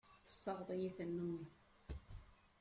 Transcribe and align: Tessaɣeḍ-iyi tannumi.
Tessaɣeḍ-iyi 0.25 0.89
tannumi. 0.97 1.43